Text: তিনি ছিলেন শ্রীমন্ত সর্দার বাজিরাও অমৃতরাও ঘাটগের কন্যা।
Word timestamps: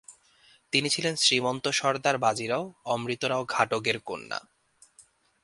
তিনি 0.73 0.87
ছিলেন 0.89 1.15
শ্রীমন্ত 1.15 1.65
সর্দার 1.69 2.17
বাজিরাও 2.17 2.63
অমৃতরাও 2.85 3.43
ঘাটগের 3.45 3.97
কন্যা। 3.99 4.39